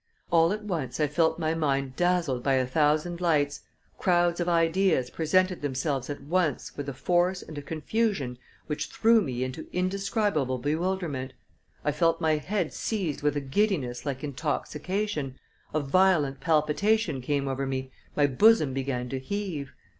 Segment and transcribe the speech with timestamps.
[0.31, 3.61] All at once I felt my mind dazzled by a thousand lights,
[3.99, 9.21] crowds of ideas presented themselves at once with a force and a confusion which threw
[9.21, 11.33] me into indescribable bewilderment;
[11.85, 15.35] I felt my head seized with a giddiness like intoxication,
[15.71, 19.71] a violent palpitation came over me, my bosom began to heave.